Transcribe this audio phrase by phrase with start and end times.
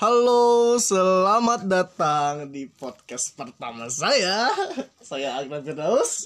[0.00, 4.48] Halo, selamat datang di podcast pertama saya.
[5.04, 6.24] Saya Agna Firdaus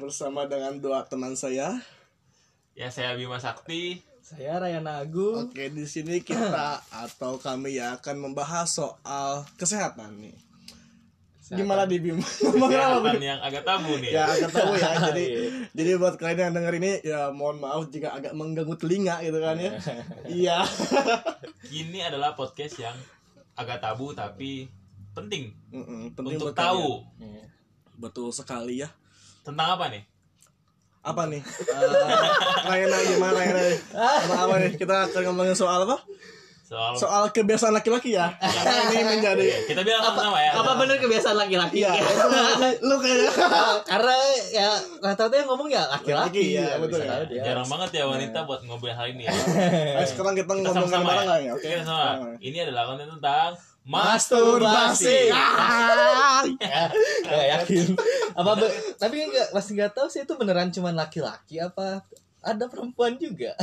[0.00, 1.76] bersama dengan dua teman saya.
[2.72, 4.00] Ya saya Bima Sakti.
[4.24, 5.52] Saya Rayana Agung.
[5.52, 10.45] Oke, di sini kita atau kami ya akan membahas soal kesehatan nih.
[11.48, 12.18] Gimana di Bim?
[12.42, 14.10] Ngomong apa, yang agak tabu nih.
[14.10, 14.90] Ya agak tahu ya.
[15.10, 15.40] Jadi Iya.
[15.70, 19.54] jadi buat kalian yang denger ini ya mohon maaf jika agak mengganggu telinga gitu kan
[19.54, 19.70] ya.
[20.24, 20.58] Iya.
[21.76, 22.94] Ini adalah podcast yang
[23.54, 24.66] agak tabu tapi
[25.12, 27.46] penting, Mm-mm, penting untuk buat tahu kalian.
[27.96, 28.90] Betul sekali ya.
[29.40, 30.02] tentang apa nih.
[31.00, 31.38] apa nih?
[31.38, 32.26] Uh,
[32.66, 33.62] Rayana gimana Rayana?
[33.94, 34.72] Apa, apa nih?
[34.74, 36.02] Kita akan ngomongin soal apa?
[36.66, 38.26] Soal Soal kebiasaan laki-laki ya.
[38.42, 40.50] Karena ini menjadi Oke, kita bilang sama-sama ya.
[40.50, 41.78] Apa bener kebiasaan laki-laki?
[41.78, 42.26] Iya, itu
[42.82, 43.30] lu kayaknya
[43.94, 44.14] Karena
[44.50, 46.58] ya rata-rata yang ngomong ya Laki, laki-laki.
[46.58, 47.22] ya, betul ya.
[47.46, 49.34] Jarang banget ya wanita buat ngobrol hal ini ya.
[50.10, 51.38] Sekarang kita ngomongin sama-sama bareng ya.
[51.38, 51.52] ya.
[51.54, 51.68] Oke.
[51.86, 52.34] Sama.
[52.42, 53.54] Ini adalah konten tentang
[53.86, 55.30] Masturbasi.
[55.30, 56.42] Ah.
[57.22, 57.94] Gak yakin.
[58.34, 62.02] Apa be- tapi enggak masih nggak tahu sih itu beneran cuma laki-laki apa
[62.42, 63.54] ada perempuan juga.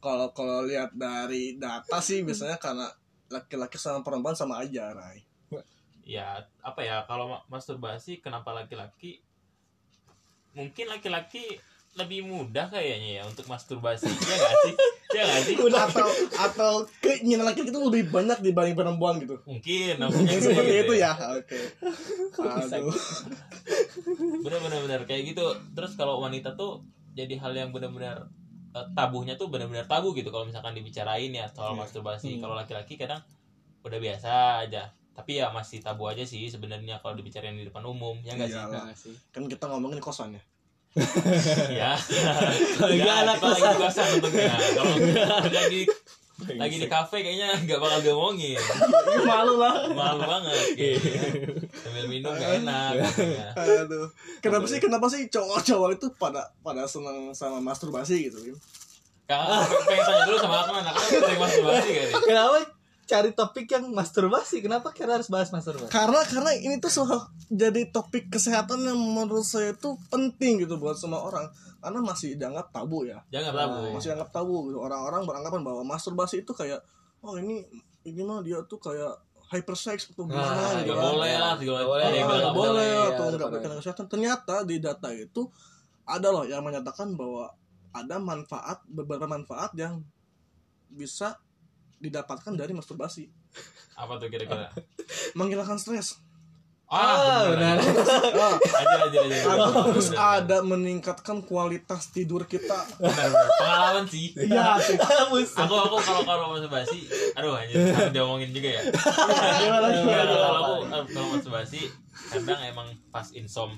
[0.00, 2.88] Kalau kalau lihat dari data sih biasanya karena
[3.28, 5.22] laki-laki sama perempuan sama aja, Ray.
[6.02, 9.22] ya apa ya kalau ma- masturbasi kenapa laki-laki
[10.50, 11.62] mungkin laki-laki
[11.94, 14.74] lebih mudah kayaknya ya untuk masturbasi ya nggak sih
[15.10, 19.38] ya nggak sih atau atau keinginan laki-laki itu lebih banyak dibanding perempuan gitu.
[19.46, 21.12] mungkin Yang seperti itu ya.
[21.34, 21.58] Oke.
[22.42, 22.94] Aduh.
[24.42, 26.82] bener bener bener kayak gitu terus kalau wanita tuh
[27.14, 28.26] jadi hal yang benar-benar
[28.70, 31.80] eh, tabunya tuh benar-benar tabu gitu kalau misalkan dibicarain ya soal Iya.
[31.80, 32.40] masturbasi Hmm.
[32.40, 33.18] kalau laki-laki kadang
[33.80, 34.30] udah biasa
[34.62, 38.48] aja tapi ya masih tabu aja sih sebenarnya kalau dibicarain di depan umum ya enggak
[38.48, 38.82] sih Iyalah.
[38.84, 39.14] Nggak sih.
[39.30, 40.42] Kan kita ngomongin kosan ya.
[41.70, 41.92] ya
[42.74, 44.94] Kalau ya nggak anak kita lagi di kosan kalau
[45.60, 45.82] lagi
[46.50, 48.56] lagi di kafe kayaknya nggak bakal diomongin
[49.28, 49.86] Malu lah.
[49.90, 51.10] malu banget gitu.
[52.00, 53.48] Sambil minum gak enak ya.
[53.84, 54.08] Aduh.
[54.40, 58.56] Kenapa sih kenapa sih cowok-cowok itu pada pada senang sama masturbasi gitu, Bim?
[59.28, 62.14] Kak, pengen tanya dulu sama aku anak anak sering masturbasi gak nih?
[62.24, 62.58] Kenapa
[63.10, 64.56] cari topik yang masturbasi?
[64.62, 65.90] Kenapa kita harus bahas masturbasi?
[65.90, 70.98] Karena karena ini tuh soal jadi topik kesehatan yang menurut saya itu penting gitu buat
[70.98, 71.46] semua orang.
[71.80, 73.18] Karena masih dianggap tabu ya.
[73.34, 73.78] Jangan tabu.
[73.94, 74.78] Masih dianggap tabu gitu.
[74.78, 76.82] Orang-orang beranggapan bahwa masturbasi itu kayak
[77.26, 77.66] oh ini
[78.06, 79.12] ini mah dia tuh kayak
[79.50, 81.02] hypersex atau gimana Nah, gitu kan.
[81.10, 81.82] boleh lah, boleh.
[81.82, 85.42] Ah, boleh boleh, atau ya, berkaitan dengan kesehatan ternyata di data itu
[86.06, 87.50] ada loh yang menyatakan bahwa
[87.90, 89.98] ada manfaat beberapa manfaat yang
[90.88, 91.34] bisa
[91.98, 93.26] didapatkan dari masturbasi
[93.94, 94.70] Apa tuh kira-kira?
[95.34, 96.22] menghilangkan stres
[96.90, 97.78] Ah, benar.
[97.78, 99.38] ah, Aja aja aja.
[99.46, 103.46] ada- terus ada meningkatkan kualitas tidur kita Benar, benar.
[103.56, 104.34] Pengalaman sih.
[104.34, 105.38] iya Aku
[105.72, 108.82] aku kalau kalau masturbasi, aduh anjir harus diomongin juga ya.
[109.56, 110.74] gimana Iya, kalau aku
[111.08, 111.80] kalau masturbasi
[112.28, 113.70] kadang emang pas insom.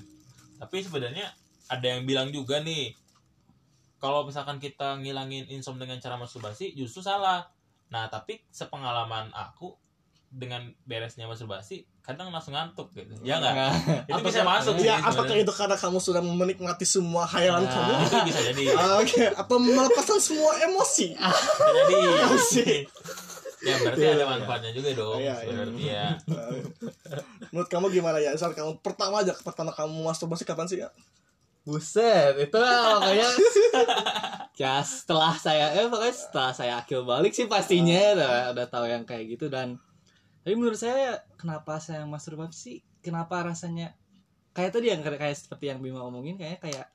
[0.57, 1.29] Tapi sebenarnya
[1.69, 2.97] ada yang bilang juga nih
[3.97, 7.45] kalau misalkan kita ngilangin insom dengan cara masturbasi justru salah.
[7.87, 9.77] Nah, tapi sepengalaman aku
[10.33, 13.13] dengan beresnya masturbasi kadang langsung ngantuk gitu.
[13.21, 13.69] Ya enggak?
[14.09, 15.45] Itu bisa masuk sih ya apakah sebenarnya.
[15.45, 18.63] itu karena kamu sudah menikmati semua khayalan kamu itu bisa jadi.
[18.81, 21.13] Ah, oke atau melepaskan semua emosi
[21.77, 21.95] jadi.
[22.33, 22.83] Asik.
[23.63, 25.21] ya berarti ada manfaatnya juga dong.
[25.21, 25.53] Iya, iya.
[25.55, 26.07] Berarti ya.
[27.53, 30.89] menurut kamu gimana ya misal kamu pertama aja pertama kamu masturbasi kapan sih ya
[31.63, 33.29] Buset, itu lah pokoknya
[34.59, 39.07] ya setelah saya eh pokoknya setelah saya akil balik sih pastinya udah, udah tahu yang
[39.07, 39.79] kayak gitu dan
[40.43, 43.95] tapi menurut saya kenapa saya masturbasi kenapa rasanya
[44.51, 46.87] kayak tadi yang kayak kayak seperti yang Bima omongin kayak kayak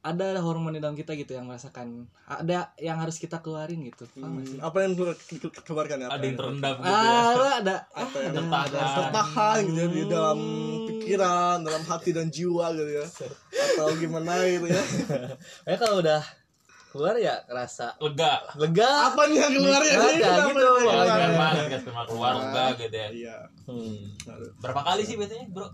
[0.00, 4.36] ada hormon di dalam kita gitu yang merasakan ada yang harus kita keluarin gitu paham?
[4.38, 6.06] Hmm, apa yang keluar- ke- ke- keluarkan ya?
[6.06, 6.92] Apa Ada yang terendam gitu ya.
[6.92, 8.68] ah ada apa yang ada, tertahan.
[8.68, 8.80] ada.
[8.94, 10.38] tertahan gitu ya di dalam
[10.84, 13.06] pikiran, dalam hati dan jiwa gitu ya.
[13.72, 14.82] Atau gimana gitu ya.
[14.84, 16.20] Pokoknya kalau udah
[16.92, 18.44] keluar ya rasa Lega.
[18.54, 19.94] lega Apa nih yang keluar ya?
[19.96, 21.43] Ada gitu, makanya.
[21.76, 23.08] Sperma, gas sperma keluar lega gitu ya.
[23.10, 23.36] Iya.
[23.64, 23.98] hmm.
[24.58, 25.68] Berapa kali sih biasanya, Bro?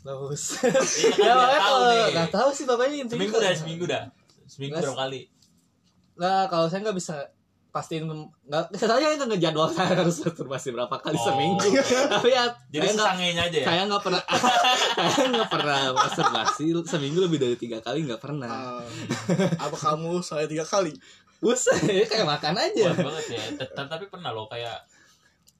[0.00, 0.42] Bagus.
[0.60, 2.04] Iya, kan ya tahu nih.
[2.12, 3.16] nggak tahu sih bapaknya intinya.
[3.16, 4.04] Seminggu dah, seminggu dah.
[4.44, 5.20] Seminggu berapa kali?
[6.14, 7.16] Nah kalau saya nggak bisa
[7.68, 8.06] pastiin
[8.46, 11.26] nggak saya nggak ngejadwal saya harus masturbasi berapa kali Oh.
[11.26, 11.66] seminggu
[12.14, 13.66] tapi ya Jadi sesangenya aja ya?
[13.66, 14.22] saya nggak pernah
[15.10, 18.86] saya nggak pernah masturbasi seminggu lebih dari tiga kali nggak pernah Ah,
[19.58, 20.94] apa kamu saya tiga kali?
[21.42, 21.76] Buset,
[22.06, 23.42] kayak makan aja Kuat banget ya.
[23.74, 24.78] Tapi pernah loh kayak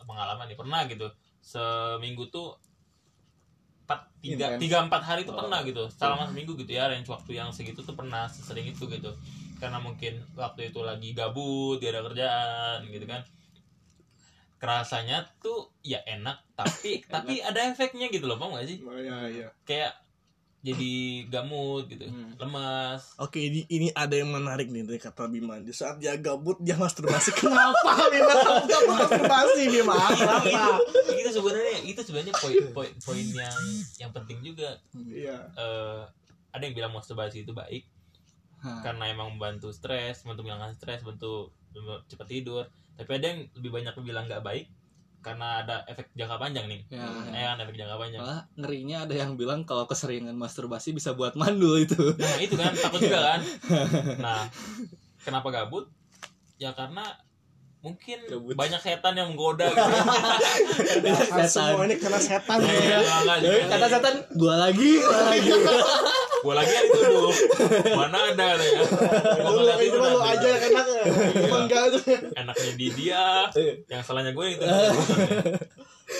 [0.06, 1.08] pengalaman nih, pernah gitu.
[1.40, 2.56] Seminggu tuh
[3.84, 5.44] empat tiga tiga empat hari tuh Oh.
[5.44, 5.84] pernah gitu.
[5.92, 9.12] Selama seminggu gitu ya range waktu yang segitu tuh pernah sering itu gitu.
[9.60, 13.20] Karena mungkin waktu itu lagi gabut gak ada kerjaan gitu kan.
[14.60, 18.80] Kerasanya tuh ya enak tapi tapi ada efeknya gitu loh paham gak sih?
[18.80, 19.48] Oh, iya iya.
[19.68, 19.92] Kayak
[20.64, 20.92] jadi
[21.28, 22.32] gamut gitu Hmm.
[22.40, 25.60] lemas Oke ini ini ada yang menarik nih dari kata Bima.
[25.60, 27.36] Di saat dia gabut dia masturbasi.
[27.36, 29.92] Kenapa Bima kamu gak masturbasi Bima?
[30.08, 30.80] Kenapa?
[31.12, 33.60] itu sebenarnya itu sebenarnya poin poin poin yang
[34.00, 35.36] yang penting juga Iya.
[35.52, 36.00] Eh,
[36.48, 37.84] ada yang bilang masturbasi itu baik
[38.64, 38.80] Hah.
[38.80, 41.52] karena emang membantu stres, membantu menghilangkan stres, membantu
[42.08, 42.64] cepat tidur.
[42.96, 44.64] Tapi ada yang lebih banyak bilang nggak baik
[45.24, 46.80] karena ada efek jangka panjang nih.
[46.86, 48.20] Ya, Eh, kan efek jangka panjang.
[48.20, 51.96] Malah ngerinya ada yang bilang kalau keseringan masturbasi bisa buat mandul itu.
[52.14, 53.40] Nah itu kan takut juga kan.
[54.24, 54.44] Nah
[55.18, 55.88] kenapa gabut?
[56.54, 57.08] Ya karena
[57.80, 58.52] mungkin Gabut.
[58.54, 59.76] banyak setan yang menggoda gitu.
[61.30, 62.96] Kan semua ini karena setan Iya,
[63.40, 63.68] ya.
[63.68, 65.50] kata setan, gua lagi, gua lagi.
[66.44, 67.32] Gua lagi yang dituduh.
[67.96, 68.46] Mana ada.
[68.60, 71.02] Gua Lu ngeliat itu lu aja yang enak ya.
[71.48, 72.02] Emang enggak tuh.
[72.36, 73.24] enaknya di dia
[73.88, 74.64] yang salahnya gue itu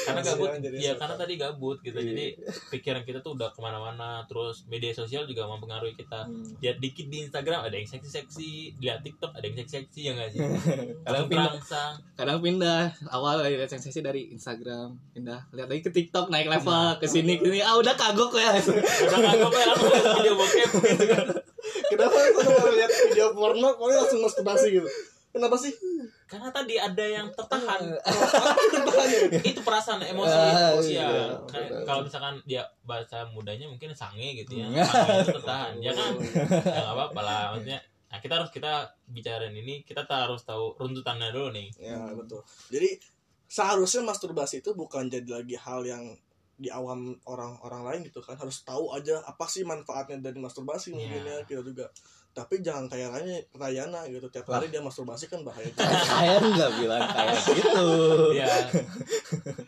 [0.05, 0.49] karena gabut.
[0.77, 1.99] ya karena tadi gabut gitu.
[1.99, 2.37] Jadi
[2.71, 4.23] pikiran kita tuh udah ke mana-mana.
[4.29, 6.29] Terus media sosial juga mempengaruhi kita.
[6.61, 10.41] Lihat dikit di Instagram ada yang seksi-seksi lihat TikTok ada yang seksi-seksi ya nggak sih?
[11.07, 12.83] Kadang pindah, terangsang kadang pindah.
[13.11, 15.51] Awal dari sensasi dari Instagram, pindah.
[15.53, 17.61] Lihat lagi ke TikTok naik level ke sini ke sini.
[17.61, 18.55] Ah udah kagok ya.
[18.61, 21.27] udah kagok ya langsung lihat video bokep gitu kan.
[21.91, 24.89] Kenapa kalau lihat video porno kok langsung masturbasi gitu?
[25.35, 25.73] Kenapa sih?
[26.25, 27.81] Karena tadi ada yang tertahan.
[28.73, 29.03] Kenapa
[29.45, 30.35] itu perasaan emosi.
[30.35, 31.27] Ah, emosi ya iya.
[31.45, 34.67] Kayak kalau misalkan dia bahasa mudanya mungkin sange gitu ya.
[34.85, 36.17] Sange itu tertahan ya kan?
[36.65, 37.43] Ya nggak apa-apa lah.
[37.55, 41.69] Maksudnya nah kita harus kita bicarain ini kita tak harus tahu runtutannya dulu nih.
[41.77, 42.41] Ya betul.
[42.73, 42.97] Jadi
[43.45, 46.17] seharusnya masturbasi itu bukan jadi lagi hal yang
[46.55, 48.35] di awam orang-orang lain gitu kan.
[48.35, 51.43] Harus tahu aja apa sih manfaatnya dari masturbasi mungkin Ya.
[51.43, 51.87] kita juga.
[52.31, 53.15] Tapi jangan kayak
[53.53, 54.27] Rayana gitu.
[54.27, 55.71] Tiap hari dia masturbasi kan bahaya
[56.11, 57.87] Saya nggak bilang kayak gitu.
[58.33, 58.51] ya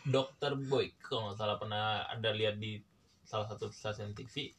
[0.05, 2.79] dokter boy kalau nggak salah pernah ada lihat di
[3.23, 4.51] salah satu stasiun TV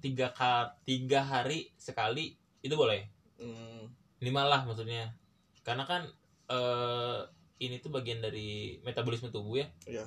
[0.00, 3.04] tiga ka- tiga hari sekali itu boleh?
[3.36, 5.12] Hmm, minimal lah maksudnya.
[5.60, 6.04] Karena kan
[6.46, 7.20] eh,
[7.58, 9.68] ini tuh bagian dari metabolisme tubuh ya.
[9.86, 10.04] Ya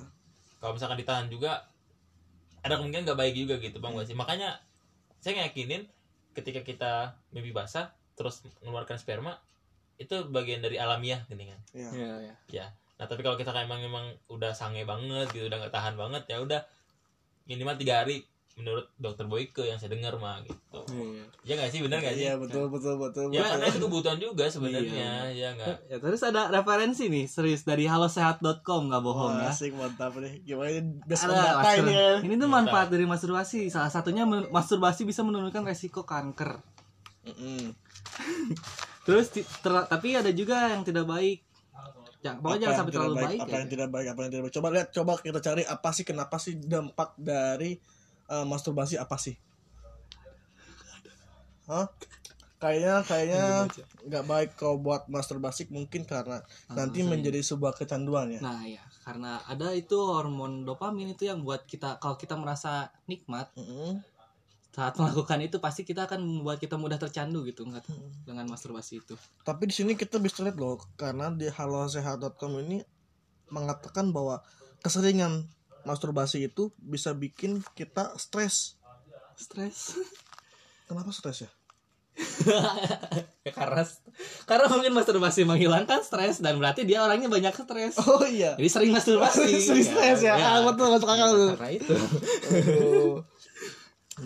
[0.58, 1.66] kalau misalkan ditahan juga
[2.62, 4.18] ada kemungkinan nggak baik juga gitu bang sih.
[4.18, 4.58] Makanya
[5.22, 5.86] saya ngeyakinin
[6.34, 6.92] ketika kita
[7.34, 9.38] mimpi basah terus mengeluarkan sperma
[9.98, 11.60] itu bagian dari alamiah gini kan?
[11.74, 12.34] Ya Iya, iya.
[12.50, 12.66] ya
[12.98, 16.22] nah tapi kalau kita kayak emang emang udah sange banget gitu udah nggak tahan banget
[16.26, 16.66] ya udah
[17.46, 18.26] minimal tiga hari
[18.58, 21.22] menurut dokter Boyke yang saya dengar mah gitu Iya.
[21.44, 23.30] ya nggak sih bener nggak sih Iya betul betul betul.
[23.30, 23.50] ya betul.
[23.52, 28.82] karena itu kebutuhan juga sebenarnya ya nggak Ya, terus ada referensi nih, serius dari halosehat.com
[28.84, 29.50] nggak bohong Wah, ya.
[29.50, 30.42] asik mantap nih.
[30.42, 30.68] Gimana
[31.06, 32.10] Ada data ini ya.
[32.20, 32.66] ini tuh Mantap.
[32.68, 33.60] manfaat dari masturbasi.
[33.68, 36.58] Salah satunya masturbasi bisa menurunkan resiko kanker.
[37.24, 37.72] Mm-mm.
[39.06, 41.44] Terus ti- ter- tapi ada juga yang tidak baik.
[42.18, 43.38] Jangan, pokoknya Apa jangan yang sampai tidak terlalu baik.
[43.38, 43.56] apa ya.
[43.56, 46.36] yang tidak baik apa yang tidak baik coba lihat coba kita cari apa sih kenapa
[46.36, 47.70] sih dampak dari
[48.28, 49.36] eh, masturbasi apa sih
[51.68, 51.84] Hah?
[52.58, 53.44] kayaknya kayaknya
[54.10, 56.42] nggak baik kalau buat masturbasi mungkin karena
[56.74, 57.10] nanti sering.
[57.14, 62.02] menjadi sebuah kecanduan ya Nah ya, karena ada itu hormon dopamin itu yang buat kita
[62.02, 64.02] kalau kita merasa nikmat Mm-mm.
[64.74, 67.86] saat melakukan itu pasti kita akan membuat kita mudah tercandu gitu nggak
[68.26, 69.14] dengan masturbasi itu.
[69.46, 72.82] tapi di sini kita bisa lihat loh karena di halosehat.com ini
[73.54, 74.42] mengatakan bahwa
[74.82, 75.46] keseringan
[75.88, 78.76] masturbasi itu bisa bikin kita stres
[79.38, 79.96] Stres.
[80.84, 81.50] kenapa stres ya
[83.46, 83.86] ya karena
[84.42, 87.94] karena mungkin masturbasi menghilangkan stres dan berarti dia orangnya banyak stres.
[88.02, 89.46] oh iya Jadi sering masturbasi.
[89.70, 90.34] Sering stres ya?
[90.34, 91.50] Ah, betul, masuk akal tuh.
[91.54, 91.94] Karena itu.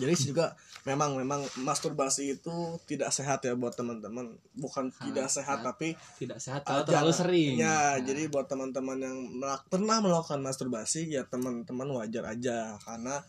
[0.03, 0.51] Jadi sih juga
[0.83, 2.51] memang memang masturbasi itu
[2.83, 4.35] tidak sehat ya buat teman-teman.
[4.53, 7.53] Bukan tidak sehat tapi Tidak sehat kalau terlalu jangan- sering.
[7.55, 13.23] Ya, Nah, jadi buat teman-teman yang melak- pernah melakukan masturbasi ya teman-teman wajar aja karena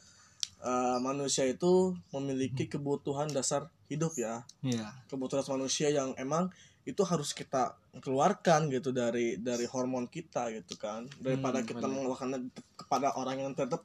[0.61, 4.43] uh, manusia itu memiliki kebutuhan dasar hidup ya.
[4.61, 4.91] Iya.
[5.07, 6.51] Kebutuhan manusia yang emang
[6.85, 12.39] itu harus kita keluarkan gitu dari dari hormon kita gitu kan daripada Hmm, kita melakukannya
[12.77, 13.81] kepada orang yang lebih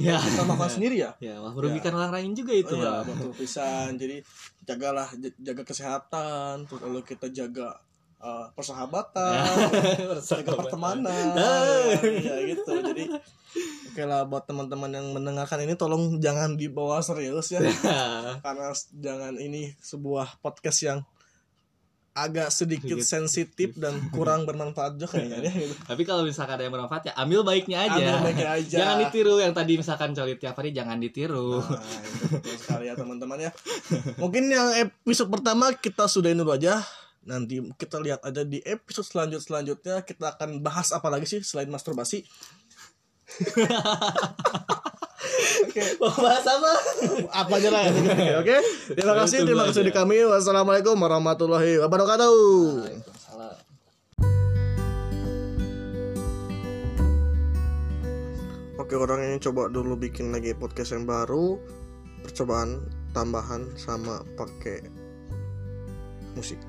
[0.00, 0.16] Ya.
[0.16, 3.02] kita melakukan sendiri ya Ya, wah, merugikan orang lain juga itu, Oh, Bang.
[3.04, 3.94] betul pisan.
[3.94, 4.22] Jadi
[4.62, 7.82] jagalah jaga kesehatan, terus lalu kita jaga
[8.18, 9.42] uh, persahabatan,
[10.30, 11.34] jaga pertemanan.
[12.00, 12.70] ya gitu.
[12.70, 13.04] Jadi
[13.90, 17.58] oke lah buat teman-teman yang mendengarkan ini tolong jangan dibawa serius ya.
[18.44, 20.98] Karena s- jangan ini sebuah podcast yang
[22.16, 25.74] agak sedikit sensitif dan kurang bermanfaat juga kayaknya ya, gitu.
[25.84, 27.92] Tapi kalau misalkan ada yang bermanfaat ya ambil baiknya aja.
[28.00, 28.76] Ambil baiknya aja.
[28.80, 31.60] Jangan ditiru yang tadi misalkan colit tiap hari jangan ditiru.
[31.60, 33.50] Nah, itu betul sekali ya teman-teman ya.
[34.16, 36.80] Mungkin yang episode pertama kita sudahin dulu aja
[37.26, 41.66] nanti kita lihat aja di episode selanjut selanjutnya kita akan bahas apa lagi sih selain
[41.66, 42.22] masturbasi
[45.66, 46.72] Oke, Mau bahas apa?
[47.32, 48.36] apa aja lah ya.
[48.40, 48.56] Oke,
[48.92, 50.24] terima kasih, terima kasih di kami.
[50.24, 52.34] Wassalamualaikum warahmatullahi wabarakatuh.
[58.76, 61.58] Oke, orang ini coba dulu bikin lagi podcast yang baru,
[62.22, 64.86] percobaan tambahan sama pakai
[66.38, 66.60] musik.